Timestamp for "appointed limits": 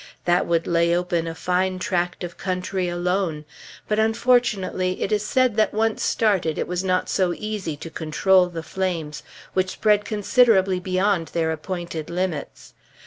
11.51-12.73